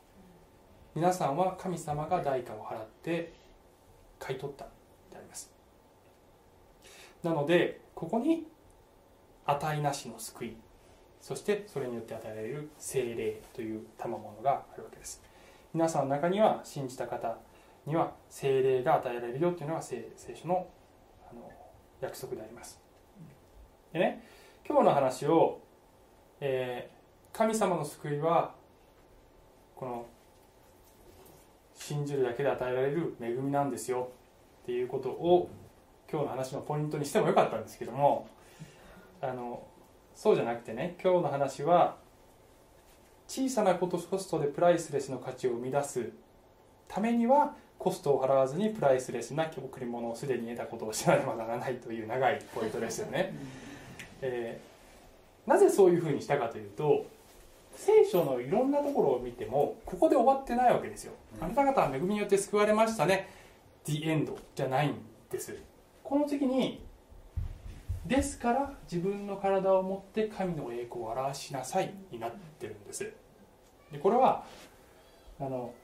[0.94, 3.32] 皆さんは神様が代価を払って
[4.18, 4.64] 買い取った
[5.10, 5.52] であります。
[7.22, 8.46] なのでここに
[9.46, 10.56] 値なしの救い
[11.20, 15.22] そしてそれによって与えられる精霊という賜物があるわけです
[15.74, 17.36] 皆さんの中には信じた方
[17.86, 20.66] には精霊が与えられるよというのが聖聖書の
[21.30, 21.50] あの
[22.00, 22.80] 約束であります。
[23.92, 24.24] でね
[24.68, 25.60] 今日の話を、
[26.40, 26.96] えー
[27.36, 28.54] 神様の救いは
[29.74, 30.06] この
[31.74, 34.08] 信じるだけで与えられる恵みなんですよ
[34.62, 35.50] っていうことを
[36.10, 38.26] 今日の話のポイントにしてもよかったんですけども
[39.20, 39.62] あの
[40.14, 41.96] そうじゃなくてね今日の話は
[43.28, 46.10] 小さなコストでプライスレスの価値を生み出す
[46.88, 53.34] ためにはコストを払わずにプライスレスな贈り物をすでに得たことを知らねばならないという長いポイントですよね、
[54.22, 54.76] えー
[55.46, 57.06] なぜそういうふうにしたかというと
[57.76, 63.28] 聖書のいろんなところを見てもここで終わってないわけですよ、あなた方は恵みによって救われましたね。
[63.84, 64.94] The end じゃないん
[65.30, 65.56] です。
[66.02, 66.84] この次に
[68.06, 73.12] ですから自分の体を持って神の栄光を表しなさいになってるんです。
[73.90, 74.44] でこれは
[75.40, 75.74] あの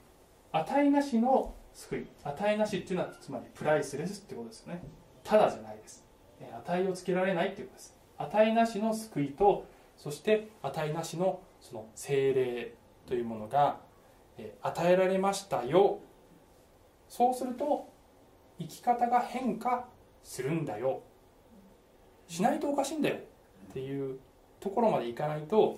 [0.51, 2.07] 値なしの救い。
[2.23, 4.83] 値なしっていうのはつまりプライスレスってことですよね。
[5.23, 6.05] ただじゃないです。
[6.65, 7.97] 値をつけられないっていうことです。
[8.17, 9.65] 値なしの救いと
[9.97, 12.75] そして値なしのその精霊
[13.07, 13.79] というものが
[14.61, 15.99] 与えられましたよ。
[17.09, 17.89] そうすると
[18.59, 19.87] 生き方が変化
[20.23, 21.01] するんだよ。
[22.33, 23.15] しないとおかしいんだよ。
[23.15, 24.17] っていう
[24.59, 25.77] ところまでいかないと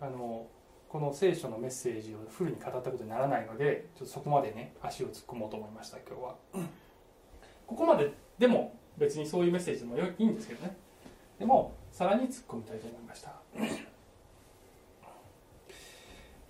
[0.00, 0.46] あの
[0.90, 6.34] この聖書のメッセージをフルに語ったことにならないのでちょっとそこまでね足を突っ込もうと思いました今日は。
[7.66, 10.76] ここまででも別にそういうメッセージでもいいんですけどね。
[11.38, 13.32] でもさらに突っ込みたいと思いました、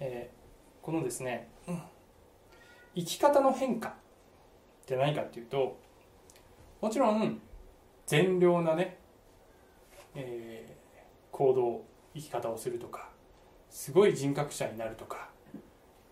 [0.00, 0.36] えー
[0.84, 1.48] このですね
[2.94, 3.92] 生き方の変化っ
[4.86, 5.76] て何かっていうと
[6.80, 7.40] もちろん
[8.06, 8.98] 善良なね、
[10.16, 10.76] えー
[11.32, 13.10] 行動生き方をするとか
[13.68, 15.28] すごい人格者になるとか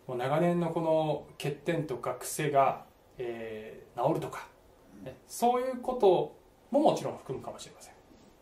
[0.07, 2.85] もう長年のこの欠点とか癖が、
[3.17, 4.49] えー治るとか、
[5.03, 6.37] ねそういうこと
[6.71, 7.95] ももちろん含むかもしれません。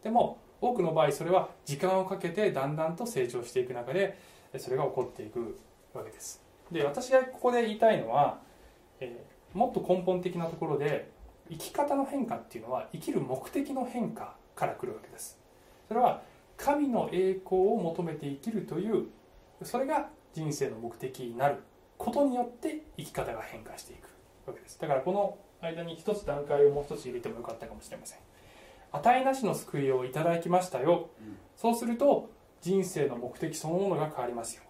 [0.03, 4.19] でも多くの場合それは時間をかけてだんだんと成長していく中で
[4.59, 5.59] それが起こっていく
[5.93, 6.43] わけです。
[6.73, 8.41] で私がここで言いたいのは、
[8.99, 11.11] えーもっと根本的なところで
[11.51, 15.42] 生き方の変化っていうのは生きる目的の変化から来るわけです。
[15.93, 16.23] それは
[16.57, 19.09] 神の栄光を求めて生きるという
[19.63, 21.57] それが人生の目的になる
[21.99, 24.09] ことによって生き方が変化していく
[24.47, 24.81] わけです。
[24.81, 28.19] だからこの間に一つ段階をもう一つ入れてもよかったかもしれません。
[28.91, 31.11] 値なしの救いをいただきましたよ、
[31.57, 32.31] そうすると
[32.63, 34.63] 人生の目的そのものが変わりますよ。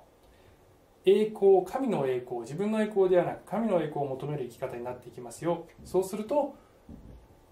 [1.05, 5.67] 栄光神の栄光自分の栄光ではなく神の栄光を求める生き方になっていきますよ。
[5.85, 6.57] そうすると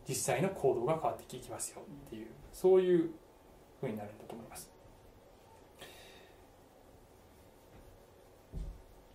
[0.08, 3.10] 実際の行動が変わっていきますよっていうそういう
[3.80, 4.70] ふうになるんだと思います。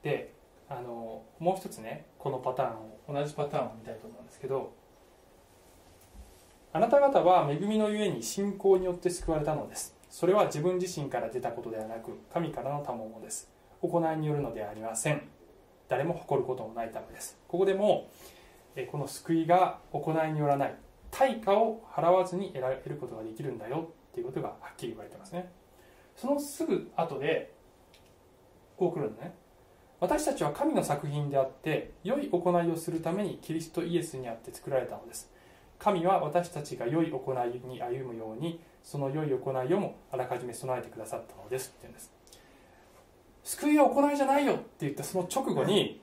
[0.01, 0.33] で
[0.69, 4.73] あのもう一つねこのパターンを同じパターンを見たいと思うんですけど
[6.73, 9.95] あなた方は恵みのゆえに信仰によって救われたのです。
[10.09, 13.49] それは自分自身から出たことではなく神からの賜物です。
[13.81, 15.21] 行いによるのではありません。
[15.87, 17.37] 誰も誇ることもないためです。
[17.47, 18.09] ここでも
[18.75, 20.75] えこの救いが行いによらない。
[21.11, 23.89] 対価を払わずに得られることができるんだよ。
[24.15, 25.51] っていうことがはっきり言われてますね。
[26.15, 27.53] そのすぐ後で
[28.77, 29.33] こう来るのね。
[29.99, 35.29] 私たちは神の作品であって良い行いをするためにキリストイエスにあって作られたのです。
[35.79, 42.13] 神は私たちが良い行いに歩むようにその良い行いをもあらかじめ備えてくださったのですって言うんです。
[43.43, 46.01] 救いは行いじゃないよって言ったその直後に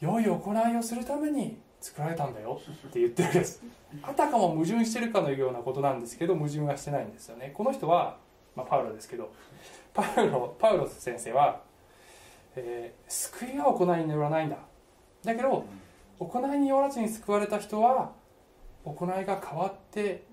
[0.00, 3.62] 良い行いをするために作られたんだよって言ってるわけです
[4.02, 7.52] あたかも矛盾してるかのようなことなんですけど矛盾はしてないんですよね。
[7.54, 8.16] この人は、
[8.54, 9.30] まあ、パウロですけど
[9.94, 11.60] パウロパウロ先生は、
[12.56, 14.56] えー救いは行いによらないんだ。
[15.24, 15.64] だけど
[16.18, 18.12] 行いによらずに救われた人は
[18.84, 20.24] 行いが変わって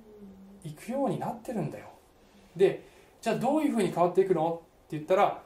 [0.64, 1.88] いくようになってるんだよ。
[2.56, 2.88] で
[3.22, 4.62] じゃあどういうふうに変わっていくの？
[4.88, 5.42] って言ったら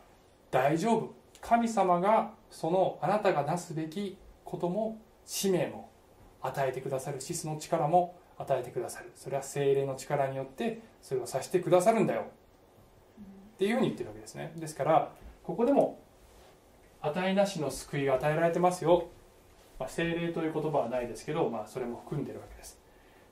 [0.49, 1.13] 大丈夫。
[1.41, 4.97] 神様がそのあなたがなすべきことも
[5.29, 5.91] 使命も
[6.41, 9.11] 与えてくださるしその力も与えてくださる。
[9.13, 12.21] それは精霊の力によってそれをさしてくださるんだよ。
[12.21, 14.53] っていうふうに言ってるわけですね。
[14.55, 15.11] ですから
[15.43, 15.99] ここでも
[17.01, 19.07] 値なしの救いが与えられてますよ、
[19.77, 22.79] まあ、精霊という言葉はないですけど、まあ、それも含んでるわけです。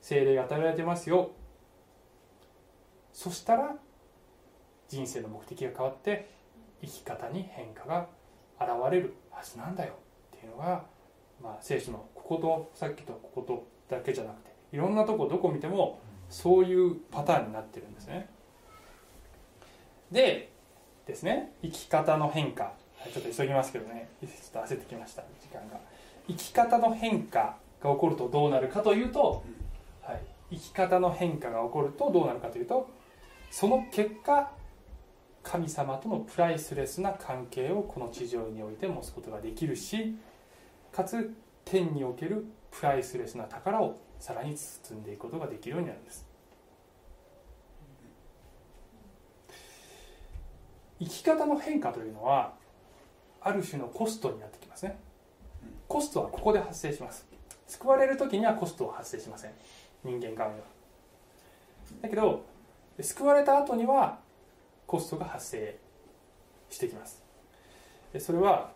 [0.00, 1.32] 精霊が与えられてますよ。
[3.12, 3.74] そしたら
[4.86, 6.30] 人生の目的が変わって
[6.80, 8.06] 生き方に変化が
[8.60, 9.94] 現れるはずなんだよ。
[10.36, 10.84] っていうのが、
[11.42, 18.28] まあ、聖書のこことさっきとこことだけじゃなくていろんなとこどこ見てもそういうパターンになってるんですね。
[20.10, 20.52] で
[21.06, 22.72] ですね生き方の変化。
[23.12, 24.08] ちょっと急ぎますけどね。
[24.20, 24.28] ちょ
[24.60, 25.22] っと焦ってきました。
[25.40, 25.78] 時間が。
[26.26, 29.42] 生き方の変化が起こるとどうなるかというと、
[30.02, 30.20] はい、
[30.50, 32.90] 生き方の変化が起こるとどうなるかというと
[33.50, 34.50] その結果
[35.42, 40.16] 神様とのプライスレスな関係をこの地上において持つことができるし
[40.92, 46.26] かつ天におけるプライスレスな宝をさらに包んでいくことができるようになるんです。
[51.00, 52.54] 生き方の変化というのは
[53.40, 54.98] ある種のコストになってきますね。
[55.86, 57.26] コストはここで発生します。
[57.66, 59.52] 救われる時にはコストは発生しません。
[60.04, 60.66] 人間側には。
[62.02, 62.44] だけど
[63.00, 64.18] 救われた後には
[64.86, 65.78] コストが発生
[66.68, 67.22] してきます。
[68.18, 68.72] それは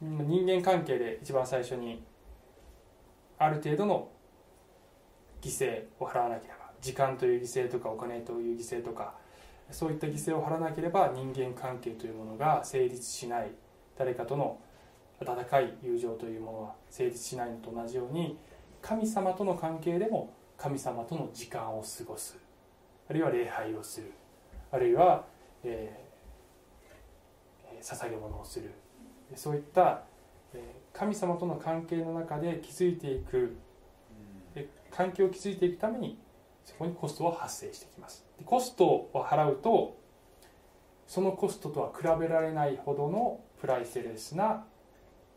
[0.00, 2.04] 人間関係で一番最初に
[3.38, 4.08] ある程度の
[5.40, 9.14] 犠牲を払わなければ時間という犠牲とかお金という犠牲とか
[9.70, 13.50] そういった犠牲を払わなければ人間関係というものが成立しない
[13.96, 14.60] 誰かとの
[15.20, 18.38] 温かい友情というものは成立しないのと同じように
[18.80, 22.36] 神様との関係でも神様との時間を過ごす。
[23.08, 24.12] あるいは礼拝をする。
[24.70, 25.24] あるいは、
[25.64, 28.70] えー、捧げ物をする。
[29.34, 30.02] そういった
[30.92, 33.56] 神様との関係の中で築いていく。
[34.90, 36.18] 関係を築いていくために
[36.64, 38.26] そこにコストは発生してきます。
[38.38, 39.96] でコストを払うと
[41.06, 44.64] そのコストとは比べられないほどのプライスレスな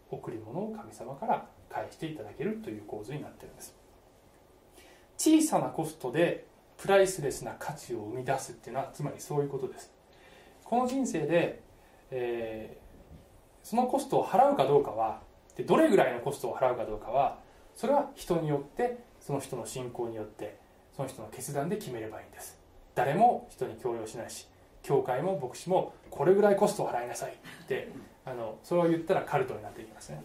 [0.10, 3.76] 贈り物を神様から返していただけるという構図になっているんです。
[5.18, 9.94] 小さなコストでプライスレスな価値を生み出すっていうのはつまりそういうことです。
[10.66, 11.62] この人生で、
[12.10, 12.81] えー、
[13.63, 15.21] そのコストを払うかどうかは
[15.56, 17.39] でどれぐらいのコストを払うかどうかは
[17.76, 20.58] それは人によってその人の信仰によって
[20.95, 22.60] その人の決断で決めればいいんです。
[22.95, 24.47] 誰も人に強要しないし
[24.84, 27.89] 教会も牧師もこれぐらいコストを払いなさいって
[28.26, 30.21] あのそれを言ったらカルトになっていきますね。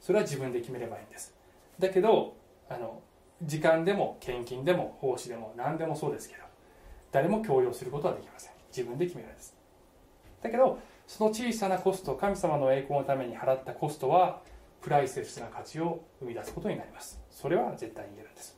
[0.00, 1.34] それは自分で決めればいいんです。
[1.78, 2.36] だけど
[2.68, 3.00] あの
[3.42, 6.42] 時間でも献金でも奉仕でも何でもそうですけど
[7.10, 8.52] 誰も強要することはできません。
[8.68, 9.56] 自分で決めるんです。
[10.42, 10.78] だけど
[11.10, 14.42] その小さなコスト神様の栄光のために払ったコストは
[14.80, 17.20] プライスレスな価値を生み出すことになります。
[17.32, 18.56] それは絶対に言えるんです。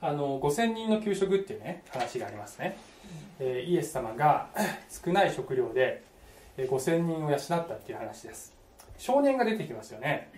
[0.00, 2.78] あの5000人の給食っていうね話がありますね、
[3.40, 4.50] えー、イエス様が
[5.04, 6.04] 少ない食料で
[6.56, 8.54] 5000人を養ったっていう話です。
[8.96, 10.30] 少年が出てきますよね。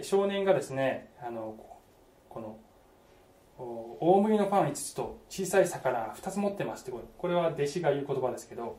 [0.00, 1.56] 少年がですねあの
[2.30, 2.56] この
[4.00, 8.78] 大麦のパン5つと小さい魚2つ持ってますってこれは弟子が言う言葉ですけど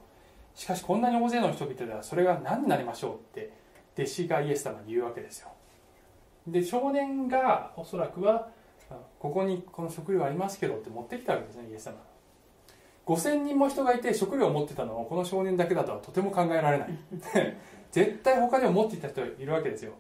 [0.56, 3.52] しかしこんなに大勢の人々ではそれが何になりましょうって
[3.98, 5.50] 弟子がイエス様に言うわけですよ。
[6.48, 8.50] で少年がおそらくは
[9.20, 11.96] ここにこの食料ありますけどって持ってきたわけですねイエス様。
[13.06, 16.90] 5000人も人がいて食料を持ってたのはこの少年だけだとはとても考えられない。
[17.92, 19.94] 絶対他にも持っていた人いるわけですよ。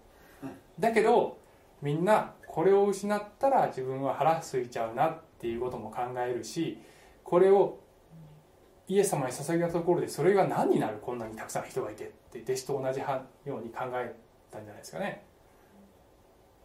[0.79, 1.37] だけど
[1.81, 6.81] みんなこれを失ったら自分は腹空いちゃうなっていうことも考えるし
[7.23, 7.79] これを
[8.91, 12.03] イエス様に捧げたところでそれが何になるこんなにたくさん人がいて？
[12.03, 13.05] って弟子と同じよ
[13.45, 14.13] うに考え
[14.51, 15.23] たんじゃないですかね。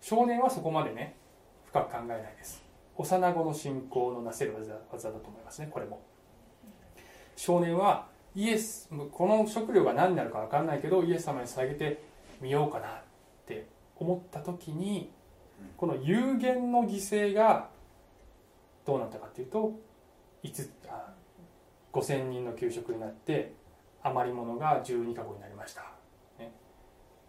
[0.01, 1.15] 少年はそこまでね
[1.67, 2.65] 深く考えないです。
[2.97, 4.57] 幼子の信仰のなせる
[4.91, 5.69] 技だと思いますね。
[5.71, 6.03] これも。
[7.37, 12.03] 少年はイエスこの食料が何になるか分からないけどイエス様に捧げて
[12.41, 12.91] みようかなっ
[13.47, 15.13] て思った時に
[15.77, 17.69] この有限の犠牲が
[18.85, 19.79] どうなったかっていうと
[20.43, 21.13] 5つあ
[21.97, 23.55] 5000人の給食になって
[24.03, 25.93] 余り物が12かごになりました、
[26.39, 26.53] ね、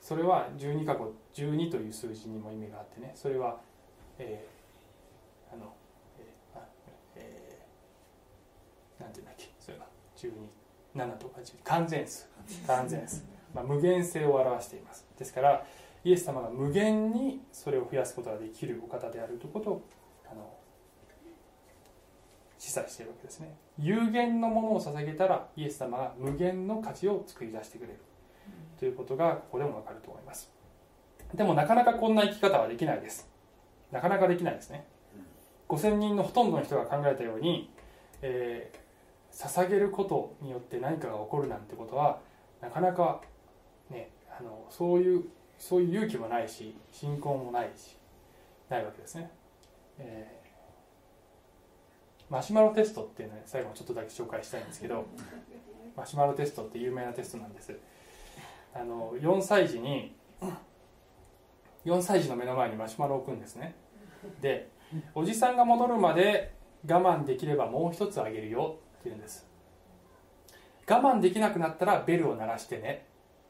[0.02, 3.14] それは12かご12という数字にも意味があってね。
[3.16, 3.62] それは、
[4.20, 5.74] えー、あの、
[6.20, 6.60] えー
[7.16, 9.50] えー、なんていうんだっけ。
[9.60, 9.86] それは
[10.18, 12.28] 127とか10完全数。
[12.66, 15.08] 完全数、まあ、無限性を表しています。
[15.18, 15.66] ですから
[16.04, 19.82] イエス様が無限にそれを増やすことができるお方であるということを
[22.68, 23.56] 示唆しているわけですね。
[23.80, 28.00] 有限のものを捧げたらイエス様が無限の価値を作り出してくれる。
[28.78, 30.52] ということがここでもわかると思います。
[31.34, 33.30] でもなかなかこんな生き方はできないです。
[33.92, 34.86] なかなかできないですね。
[35.70, 37.70] 5000人のほとんどの人が考えたように、
[38.22, 42.20] えー、捧げることによって何かが起こるなんてことは
[42.62, 43.22] なかなか
[43.90, 45.24] ねあのそういう
[45.58, 47.98] そういう勇気もないし信仰もないし
[48.70, 49.32] ないわけですね、
[50.00, 50.37] えー、
[52.30, 55.06] マシュマロテストっていうのを最後ちょっとだけ紹介したいんですけど
[55.96, 57.78] マシュマロテストって有名なテストなんです。
[58.74, 60.16] あの4歳児に
[61.86, 63.76] 4歳児の目の前にマシュマロを置くんですね。
[64.42, 64.70] で
[65.16, 66.54] おじさんが戻るまで
[66.88, 69.48] 我慢できればもう一つあげるよって言うんです。
[70.90, 73.08] 我慢できなくなったらベルを鳴らしてね。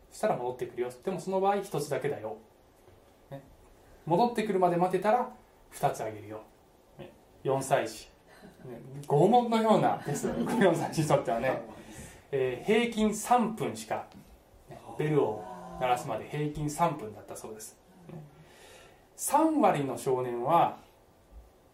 [0.09, 0.89] そしたら戻ってくるよ。
[1.03, 2.37] でもその場合一つだけだよ、
[3.29, 3.43] ね、
[4.05, 5.29] 戻ってくるまで待てたら
[5.73, 6.41] 2つあげるよ、
[6.97, 7.11] ね、
[7.43, 8.11] 4歳児、ね、
[9.07, 10.27] 拷問のようなです。
[10.27, 11.61] 4歳児にとってはね、
[12.31, 14.05] えー、平均3分しか、
[14.69, 15.43] ね、ベルを
[15.79, 17.77] 鳴らすまで平均3分だったそうです、
[18.09, 18.15] ね、
[19.15, 20.77] 3割の少年は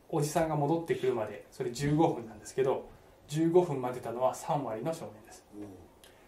[0.10, 2.86] おじさんが戻ってくるまでそれ15分なんですけど
[3.30, 5.44] 15分待てたのは3割の少年です。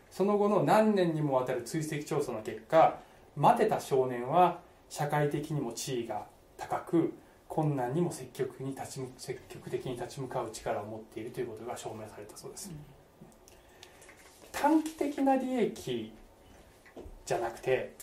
[0.10, 3.00] その後の何年にもわたる追跡調査の結果
[3.36, 6.26] 待てた少年は社会的にも地位が
[6.58, 7.14] 高く
[7.56, 12.78] 困難にも積極に立ち積極的に立ち向かう力を持っているということが証明されたそうです、うん、
[14.52, 16.12] 短期的な利益
[17.26, 17.96] じゃなくて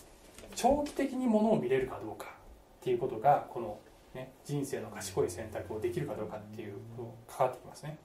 [0.55, 3.79] 長期的にものを見れるかどうかっていうことがこの、
[4.15, 7.99] ね、人生の賢い選択をできるかどうかっていうこと関わってきますね。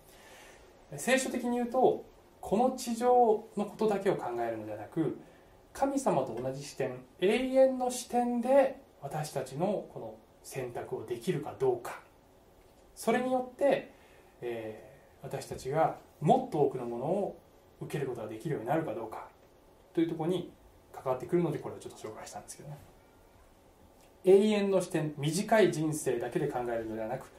[0.99, 2.05] 聖書的に言うと
[2.43, 3.09] この地上
[3.57, 5.19] のことだけを考えるのではなく
[5.73, 12.01] 神様と同じ視点永遠の視点で私たちのこの選択をできるかどうか。
[12.95, 13.93] それによって、
[14.41, 17.39] えー、私たちがもっと多くのものを
[17.83, 19.29] 受けることができるようになるかどうか。
[19.93, 20.51] というところに
[20.91, 22.79] 関わってくるのでこれをちょっと紹介したんですけどね。
[24.25, 27.31] 永遠の視点短い人生だけで考えるのではなく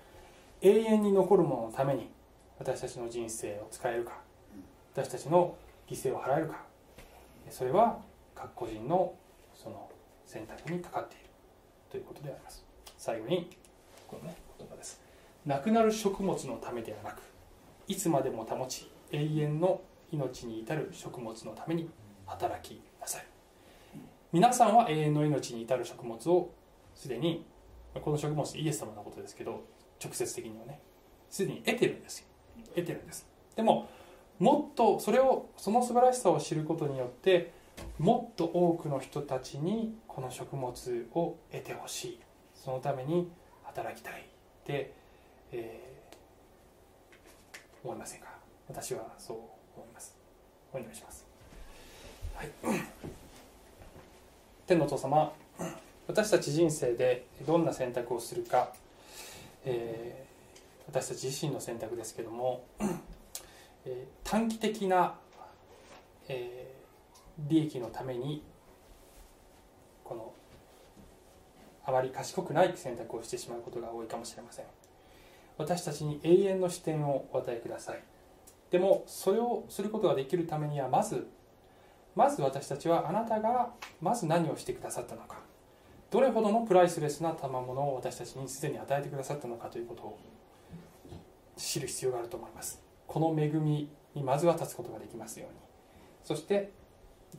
[0.61, 2.09] 永遠に残るもののために
[2.57, 4.21] 私たちの人生を使えるか
[4.93, 5.55] 私たちの
[5.87, 6.63] 犠牲を払えるか
[7.49, 7.99] それは
[8.33, 9.13] 各個人の
[9.53, 9.89] その
[10.25, 11.29] 選択にかかっている。
[11.89, 12.68] ということであります。
[12.99, 13.49] 最後に
[14.09, 15.01] このね言葉です。
[15.45, 17.21] なくなる食物のためではなく
[17.87, 19.81] いつまでも保ち永遠の
[20.11, 21.89] 命に至る食物のために
[22.25, 23.25] 働きなさい。
[24.33, 26.53] 皆さんは永遠の命に至る食物を
[26.93, 27.45] すでに
[28.01, 29.63] この食物イエス様のことですけど
[30.03, 30.81] 直接的にはね
[31.29, 32.25] すでに得てるんですよ。
[32.75, 33.25] 得てるんです。
[33.55, 33.89] でも
[34.39, 37.53] もっとそれをその素晴らしさを知ることによって
[37.97, 40.73] もっと多くの人たちにこの食物
[41.13, 42.19] を得てほしい。
[42.63, 43.29] そのために
[43.63, 44.23] 働きたいっ
[44.65, 44.93] て、
[45.51, 48.27] えー、思いませんか？
[48.67, 49.37] 私はそう
[49.77, 50.15] 思います。
[50.71, 51.25] お願いします、
[52.35, 52.49] はい、
[54.67, 55.33] 天のお父様
[56.07, 58.71] 私たち人生でどんな選択をするか、
[59.65, 62.63] えー、私たち自身の選択ですけども
[63.85, 65.15] え短期的な、
[66.27, 66.71] え
[67.47, 68.43] 利益のために
[70.03, 70.33] この
[71.89, 74.65] あまり賢くない選択をしてしまうことが多いかもしれません。
[75.57, 78.03] 私たちに永遠の視点をお与えください。
[78.69, 81.27] でもそれをすることができるためにはまず
[82.15, 83.71] まず私たちはあなたが
[84.01, 85.37] まず何をしてくださったのか。
[86.11, 90.17] どれほどのプライスレスな賜物を私たちにすでに与えてくださったのかということを
[91.55, 92.81] 知る必要があると思います。
[93.07, 95.55] この恵みにまずは立つことができますように。
[96.23, 96.71] そして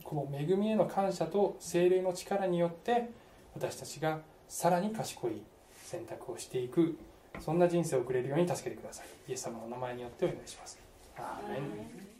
[0.03, 3.09] この恵みへの感謝と精霊の力によって
[3.53, 4.19] 私たちが
[4.51, 5.41] さらに賢い
[5.81, 6.97] 選択をしていく
[7.39, 9.31] そんな人生を送れるように助けてください。
[9.31, 10.77] イエス様の名前によってお願いします。
[11.15, 12.10] アーメン。